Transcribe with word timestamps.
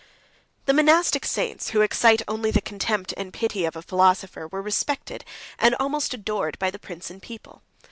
]The 0.65 0.73
monastic 0.73 1.27
saints, 1.27 1.69
who 1.69 1.81
excite 1.81 2.23
only 2.27 2.49
the 2.49 2.59
contempt 2.59 3.13
and 3.17 3.31
pity 3.31 3.65
of 3.65 3.75
a 3.75 3.83
philosopher, 3.83 4.47
were 4.47 4.59
respected, 4.59 5.23
and 5.59 5.75
almost 5.75 6.11
adored, 6.15 6.57
by 6.57 6.71
the 6.71 6.79
prince 6.79 7.11
and 7.11 7.21
people. 7.21 7.61